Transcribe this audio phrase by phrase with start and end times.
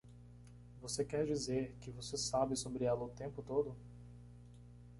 [0.81, 3.77] Você quer dizer que você sabe sobre ela o tempo todo?